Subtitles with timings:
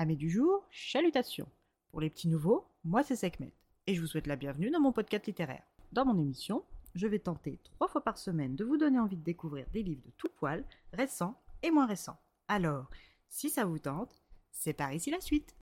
[0.00, 1.48] Amis du jour, chalutations.
[1.90, 3.52] Pour les petits nouveaux, moi c'est Sekhmet
[3.88, 5.64] et je vous souhaite la bienvenue dans mon podcast littéraire.
[5.90, 6.62] Dans mon émission,
[6.94, 10.04] je vais tenter trois fois par semaine de vous donner envie de découvrir des livres
[10.06, 12.20] de tout poil, récents et moins récents.
[12.46, 12.88] Alors,
[13.28, 14.22] si ça vous tente,
[14.52, 15.56] c'est par ici la suite.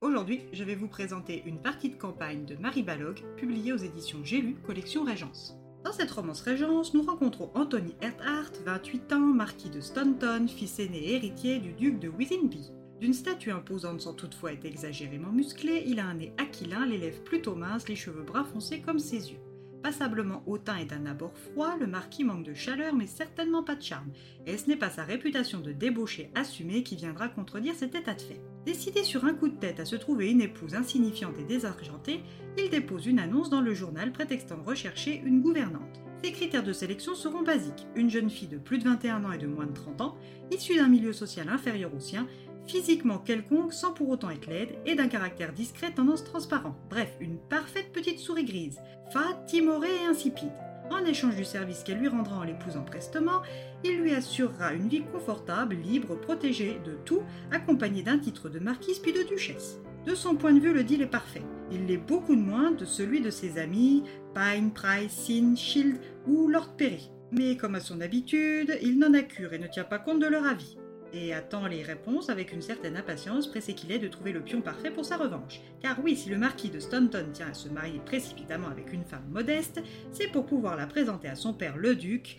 [0.00, 4.24] Aujourd'hui, je vais vous présenter une partie de campagne de Marie Balog, publiée aux éditions
[4.24, 5.58] J'ai lu, collection Régence.
[5.84, 10.96] Dans cette romance Régence, nous rencontrons Anthony Erhardt, 28 ans, marquis de Staunton, fils aîné
[10.96, 12.72] et héritier du duc de Wisinby.
[13.00, 17.22] D'une statue imposante sans toutefois être exagérément musclé, il a un nez aquilin, les lèvres
[17.22, 19.40] plutôt minces, les cheveux brun foncés comme ses yeux.
[19.84, 23.82] Passablement hautain et d'un abord froid, le marquis manque de chaleur mais certainement pas de
[23.82, 24.08] charme,
[24.46, 28.22] et ce n'est pas sa réputation de débauché assumé qui viendra contredire cet état de
[28.22, 28.40] fait.
[28.64, 32.22] Décidé sur un coup de tête à se trouver une épouse insignifiante et désargentée,
[32.56, 36.00] il dépose une annonce dans le journal prétextant rechercher une gouvernante.
[36.24, 37.86] Ses critères de sélection seront basiques.
[37.94, 40.16] Une jeune fille de plus de 21 ans et de moins de 30 ans,
[40.50, 42.26] issue d'un milieu social inférieur au sien,
[42.66, 46.76] physiquement quelconque sans pour autant être laide et d'un caractère discret tendance transparent.
[46.90, 48.80] Bref, une parfaite petite souris grise,
[49.12, 50.52] fade, timorée et insipide.
[50.90, 53.42] En échange du service qu'elle lui rendra en l'épousant prestement,
[53.84, 58.98] il lui assurera une vie confortable, libre, protégée de tout, accompagnée d'un titre de marquise
[58.98, 59.78] puis de duchesse.
[60.06, 61.42] De son point de vue, le deal est parfait.
[61.72, 64.02] Il l'est beaucoup de moins de celui de ses amis
[64.34, 67.10] Pine, Price, Sin, Shield ou Lord Perry.
[67.32, 70.26] Mais comme à son habitude, il n'en a cure et ne tient pas compte de
[70.26, 70.76] leur avis
[71.14, 74.60] et attend les réponses avec une certaine impatience, pressé qu'il est de trouver le pion
[74.60, 75.60] parfait pour sa revanche.
[75.80, 79.28] Car oui, si le marquis de Staunton tient à se marier précipitamment avec une femme
[79.30, 79.80] modeste,
[80.12, 82.36] c'est pour pouvoir la présenter à son père le duc,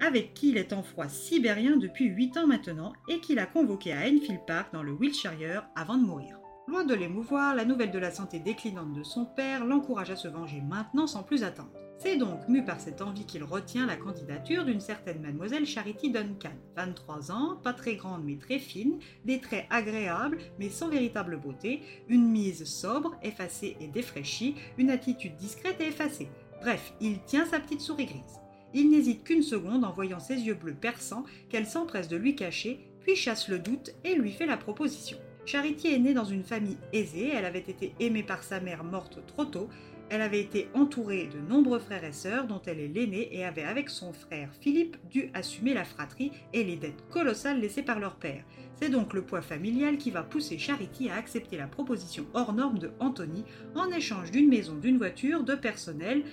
[0.00, 3.92] avec qui il est en froid sibérien depuis 8 ans maintenant et qu'il a convoqué
[3.92, 6.36] à Enfield Park dans le Wiltshire avant de mourir.
[6.68, 10.26] Loin de l'émouvoir, la nouvelle de la santé déclinante de son père l'encourage à se
[10.26, 11.70] venger maintenant sans plus attendre.
[11.96, 16.56] C'est donc mu par cette envie qu'il retient la candidature d'une certaine mademoiselle Charity Duncan,
[16.74, 21.82] 23 ans, pas très grande mais très fine, des traits agréables mais sans véritable beauté,
[22.08, 26.28] une mise sobre, effacée et défraîchie, une attitude discrète et effacée.
[26.60, 28.40] Bref, il tient sa petite souris grise.
[28.74, 32.90] Il n'hésite qu'une seconde en voyant ses yeux bleus perçants qu'elle s'empresse de lui cacher,
[33.02, 35.16] puis chasse le doute et lui fait la proposition.
[35.46, 39.20] Charity est née dans une famille aisée, elle avait été aimée par sa mère morte
[39.28, 39.68] trop tôt,
[40.10, 43.62] elle avait été entourée de nombreux frères et sœurs dont elle est l'aînée et avait
[43.62, 48.16] avec son frère Philippe dû assumer la fratrie et les dettes colossales laissées par leur
[48.16, 48.42] père.
[48.74, 52.80] C'est donc le poids familial qui va pousser Charity à accepter la proposition hors norme
[52.80, 53.44] de Anthony
[53.76, 56.24] en échange d'une maison, d'une voiture, de personnel,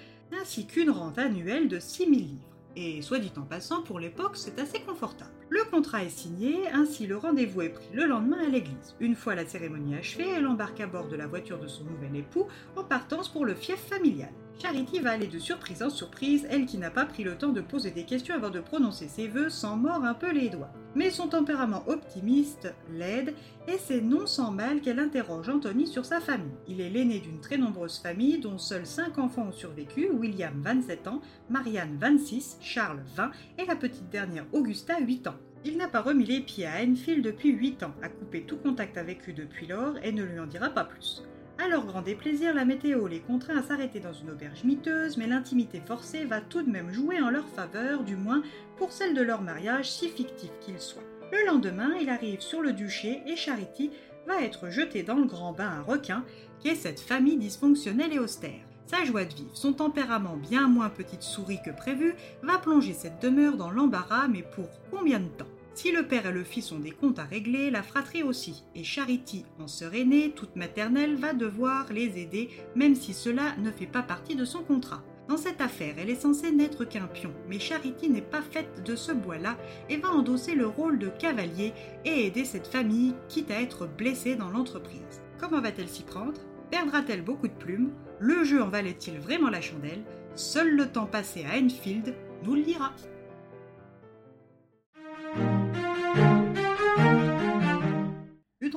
[0.42, 2.53] ainsi qu'une rente annuelle de 6000 livres.
[2.76, 5.32] Et soit dit en passant, pour l'époque, c'est assez confortable.
[5.50, 8.96] Le contrat est signé, ainsi le rendez-vous est pris le lendemain à l'église.
[9.00, 12.16] Une fois la cérémonie achevée, elle embarque à bord de la voiture de son nouvel
[12.16, 14.34] époux en partance pour le fief familial.
[14.60, 17.62] Charity va aller de surprise en surprise, elle qui n'a pas pris le temps de
[17.62, 20.72] poser des questions avant de prononcer ses vœux sans mord un peu les doigts.
[20.96, 23.34] Mais son tempérament optimiste l'aide
[23.68, 26.54] et c'est non sans mal qu'elle interroge Anthony sur sa famille.
[26.68, 31.08] Il est l'aîné d'une très nombreuse famille dont seuls 5 enfants ont survécu, William 27
[31.08, 35.36] ans, Marianne 26, Charles 20 et la petite dernière Augusta 8 ans.
[35.66, 38.98] Il n'a pas remis les pieds à Enfield depuis 8 ans, a coupé tout contact
[38.98, 41.24] avec eux depuis lors et ne lui en dira pas plus.
[41.60, 45.28] À leur grand déplaisir, la météo les contraint à s'arrêter dans une auberge miteuse, mais
[45.28, 48.42] l'intimité forcée va tout de même jouer en leur faveur, du moins
[48.78, 51.04] pour celle de leur mariage, si fictif qu'il soit.
[51.32, 53.92] Le lendemain, il arrive sur le duché et Charity
[54.28, 56.26] va être jetée dans le grand bain à requins,
[56.60, 58.66] qui est cette famille dysfonctionnelle et austère.
[58.88, 63.22] Sa joie de vivre, son tempérament bien moins petite souris que prévu, va plonger cette
[63.22, 65.48] demeure dans l'embarras, mais pour combien de temps?
[65.74, 68.84] Si le père et le fils ont des comptes à régler, la fratrie aussi, et
[68.84, 73.88] Charity, en sœur aînée, toute maternelle, va devoir les aider, même si cela ne fait
[73.88, 75.04] pas partie de son contrat.
[75.30, 78.96] Dans cette affaire, elle est censée n'être qu'un pion, mais Charity n'est pas faite de
[78.96, 79.58] ce bois-là
[79.90, 81.74] et va endosser le rôle de cavalier
[82.04, 85.22] et aider cette famille, quitte à être blessée dans l'entreprise.
[85.40, 86.42] Comment va-t-elle s'y prendre?
[86.72, 87.92] Perdra-t-elle beaucoup de plumes?
[88.20, 90.04] Le jeu en valait-il vraiment la chandelle?
[90.36, 92.92] Seul le temps passé à Enfield nous le dira.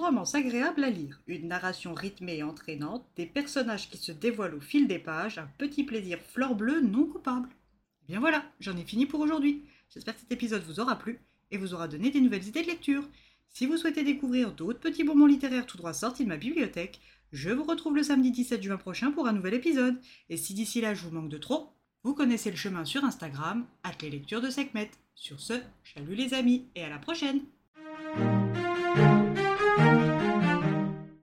[0.06, 4.61] Romance agréable à lire, une narration rythmée et entraînante, des personnages qui se dévoilent au
[4.61, 7.49] fil des pages, un petit plaisir fleur bleue non coupable.
[8.03, 9.64] Et bien voilà, j'en ai fini pour aujourd'hui.
[9.93, 11.19] J'espère que cet épisode vous aura plu
[11.50, 13.03] et vous aura donné des nouvelles idées de lecture.
[13.49, 17.00] Si vous souhaitez découvrir d'autres petits bonbons littéraires tout droit sortis de ma bibliothèque,
[17.32, 19.99] je vous retrouve le samedi 17 juin prochain pour un nouvel épisode.
[20.29, 21.70] Et si d'ici là je vous manque de trop,
[22.05, 24.93] vous connaissez le chemin sur Instagram, at les lectures de Sekhmet.
[25.17, 27.41] Sur ce, salut les amis et à la prochaine!